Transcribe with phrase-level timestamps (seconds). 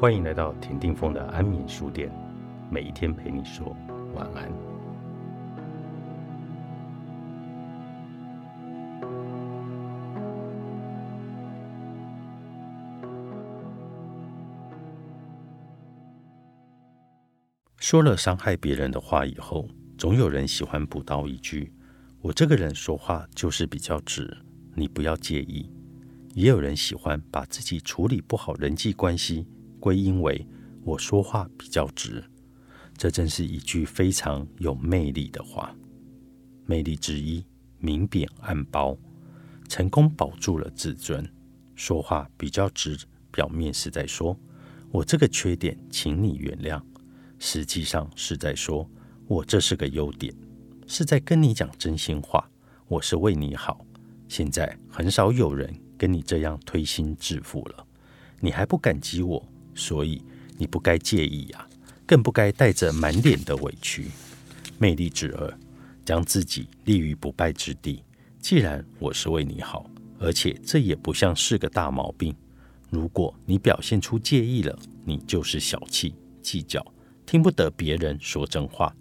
[0.00, 2.10] 欢迎来到田定峰的安眠书店，
[2.70, 3.76] 每一天陪你说
[4.14, 4.50] 晚安。
[17.76, 21.70] 说了伤害别人的话以后，总有人喜欢补刀一句
[22.22, 24.34] ：“我这个人说话就是比较直，
[24.74, 25.70] 你不要介意。”
[26.32, 29.46] 也有人喜欢把自己处理不好人际关系
[29.80, 30.46] 归因为
[30.84, 32.22] 我说话比较直，
[32.96, 35.74] 这真是一句非常有魅力的话。
[36.66, 37.44] 魅力之一，
[37.78, 38.96] 明贬暗褒，
[39.68, 41.28] 成功保住了自尊。
[41.74, 42.96] 说话比较直，
[43.32, 44.38] 表面是在说
[44.92, 46.80] 我这个缺点，请你原谅，
[47.38, 48.88] 实际上是在说
[49.26, 50.32] 我这是个优点，
[50.86, 52.48] 是在跟你讲真心话。
[52.86, 53.84] 我是为你好。
[54.28, 55.74] 现在很少有人。
[56.00, 57.86] 跟你这样推心置腹了，
[58.40, 60.22] 你还不感激我，所以
[60.58, 61.66] 你不该介意呀，
[62.06, 64.06] 更不该带着满脸的委屈。
[64.78, 65.58] 魅力之二，
[66.04, 68.02] 将自己立于不败之地。
[68.40, 72.34] 既然我是为你好，而且这也不像是个大毛病。
[72.88, 76.84] 如果你表现出介意了，你就是小气、计较，
[77.26, 78.94] 听不得别人说真话。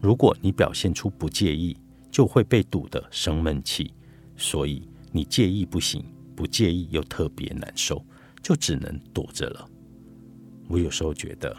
[0.00, 1.76] 如果你表现出不介意，
[2.10, 3.92] 就会被堵得生闷气。
[4.36, 6.04] 所以你介意不行。
[6.34, 8.02] 不介意又特别难受，
[8.42, 9.68] 就只能躲着了。
[10.68, 11.54] 我有时候觉得，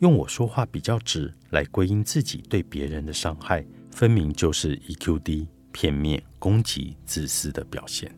[0.00, 8.14] 用我说话比较直来归因自己对别人的伤害，分明就是 EQ 低、片面、攻击、自私的表现。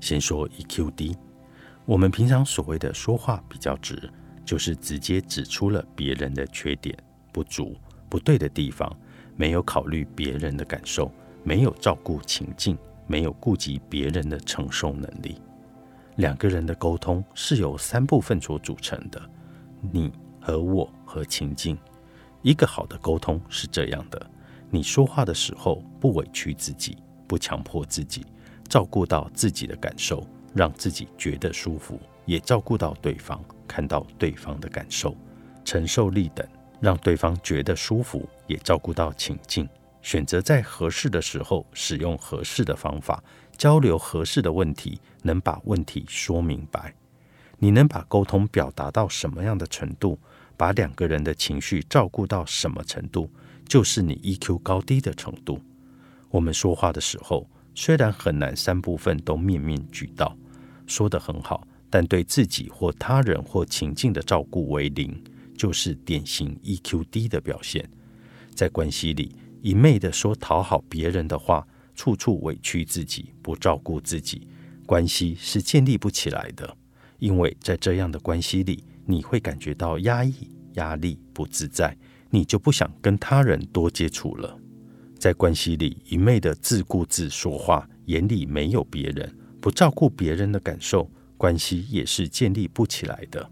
[0.00, 1.16] 先说 EQ 低，
[1.84, 4.10] 我们平常所谓的说话比较直，
[4.44, 6.96] 就是直接指出了别人的缺点、
[7.32, 7.76] 不足、
[8.08, 8.94] 不对的地方，
[9.36, 15.40] 没有考虑别人的感受，没有照顾情境，没有顾及别人的承受能力。
[16.16, 19.20] 两个人的沟通是由三部分所组成的：
[19.80, 21.78] 你和我和情境。
[22.42, 24.30] 一个好的沟通是这样的：
[24.70, 26.96] 你说话的时候不委屈自己，
[27.26, 28.24] 不强迫自己，
[28.68, 35.16] 照顾到自己的感受，让自己觉得舒服，也照顾到对方，看到对方的感受，
[35.64, 36.46] 承受力等，
[36.80, 39.68] 让对方觉得舒服，也照顾到情境。
[40.00, 43.22] 选择在合适的时候使用合适的方法。
[43.56, 46.94] 交流合适的问题，能把问题说明白。
[47.58, 50.18] 你能把沟通表达到什么样的程度，
[50.56, 53.30] 把两个人的情绪照顾到什么程度，
[53.66, 55.60] 就是你 EQ 高低的程度。
[56.30, 60.36] 我们说话的时候，虽然很难三部分都面面俱到，
[60.86, 65.22] 说得很好，但对自己或他人或情境的照顾为零，
[65.56, 67.88] 就是典型 EQ 低的表现。
[68.54, 71.66] 在关系里，一昧的说讨好别人的话。
[71.98, 74.46] 处处委屈自己，不照顾自己，
[74.86, 76.76] 关系是建立不起来的。
[77.18, 80.34] 因为在这样的关系里，你会感觉到压抑、
[80.74, 81.96] 压力、不自在，
[82.30, 84.58] 你就不想跟他人多接触了。
[85.18, 93.50] 在关系里一昧的自顾自说话，眼里没有别人，不照顾别人的感受，关系也是建立不起来的。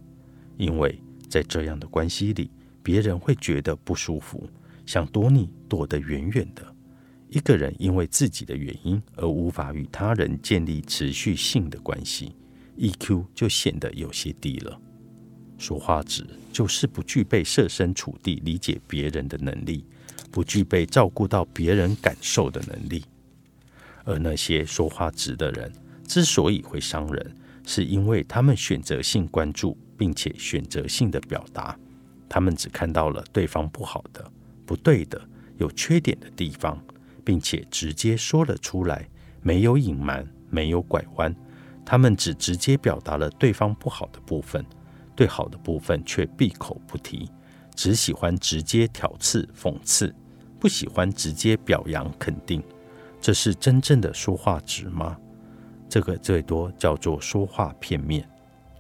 [0.57, 2.51] 因为在这样的关系里，
[2.83, 4.49] 别人会觉得不舒服，
[4.87, 6.65] 想躲你，躲得远远的。
[7.29, 12.37] 一个人因为自己的原因而无法与他人建立持续性的关系
[12.79, 14.81] ，EQ 就显得有些低了。
[15.59, 19.85] 说话直就是不具备设身处地理解别人的能力，
[20.31, 23.05] 不具备照顾到别人感受的能力。
[24.05, 25.73] 而那些说话直的人
[26.07, 31.79] 之所以会伤人，是因为他们选择性关注，并且选择性的表达，
[32.29, 34.31] 他们只看到了对方不好的、
[34.65, 35.21] 不对的、
[35.59, 36.81] 有缺点的地方。
[37.25, 39.09] 并且直接说了出来，
[39.43, 41.35] 没有隐瞒，没有拐弯，
[41.87, 44.67] 他们只直接表达了对方不好的部分，
[45.15, 47.31] 对好的部分却闭口不提，
[47.77, 50.13] 只喜欢直接挑刺讽刺，
[50.59, 52.61] 不喜欢直接表扬肯定。
[53.21, 55.17] 这是真正的说话直吗？
[55.89, 58.29] 这个最多叫做说话片面。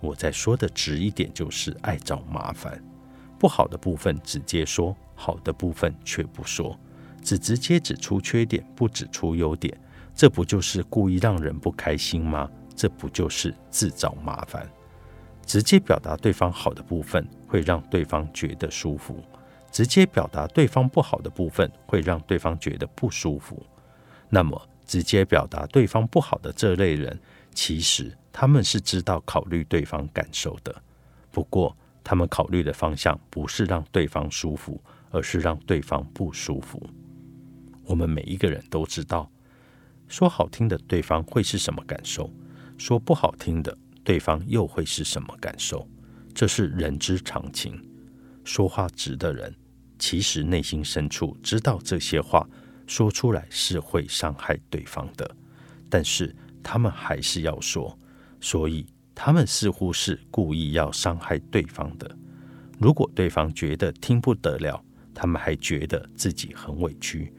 [0.01, 2.83] 我在说的直一点，就是爱找麻烦，
[3.39, 6.77] 不好的部分直接说，好的部分却不说。
[7.23, 9.77] 只直接指出缺点，不指出优点，
[10.15, 12.51] 这不就是故意让人不开心吗？
[12.77, 14.71] 这不就是自找麻烦？
[15.47, 19.15] 直接表达对方好的部分，会让对方觉得舒服；
[19.73, 23.65] 直接表达对方不好的部分，会让对方觉得不舒服。
[24.29, 27.19] 那么，直接表达对方不好的这类人，
[27.55, 30.75] 其实他们是知道考虑对方感受的，
[31.31, 34.81] 不过他们考虑的方向不是让对方舒服，
[35.11, 36.85] 而是让对方不舒服。
[37.85, 39.31] 我们每一个人都知道，
[40.09, 42.29] 说好听的对方会是什么感受，
[42.79, 45.89] 说不好听的对方又会是什么感受。
[46.35, 47.81] 这是人之常情。
[48.45, 49.55] 说话直的人，
[49.99, 52.49] 其实内心深处知道这些话
[52.87, 55.37] 说出来是会伤害对方的，
[55.89, 57.99] 但是他们还是要说，
[58.41, 62.17] 所以他们似乎是故意要伤害对方的。
[62.79, 64.81] 如果对方觉得听不得了，
[65.15, 67.33] 他们还觉得自己很委屈，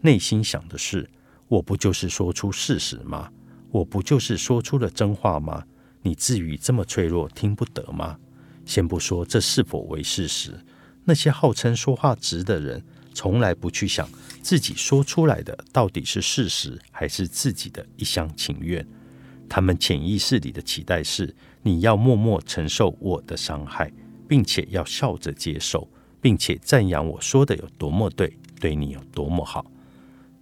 [0.00, 1.06] 内心想的是：
[1.48, 3.28] 我不就是说出事实吗？
[3.74, 5.64] 我不就是说出了真话吗？
[6.02, 8.16] 你至于这么脆弱听不得吗？
[8.64, 10.52] 先不说这是否为事实，
[11.02, 12.80] 那些号称说话直的人，
[13.12, 14.08] 从来不去想
[14.40, 18.86] 自己说出来的到底是事实还是自己的一厢情愿。
[19.48, 23.92] 他们潜意识里的期待是：你要默默承受我的伤害，
[24.28, 29.66] 并且要笑着接受，并且赞扬我说的有多么对，对你有多么好。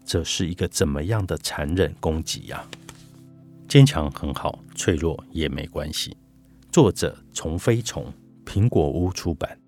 [0.05, 2.63] 这是一个怎么样的残忍攻击呀？
[3.73, 6.15] 坚强很好，脆弱也没关系。
[6.71, 8.05] 作者：虫飞虫，
[8.45, 9.59] 苹果屋出版。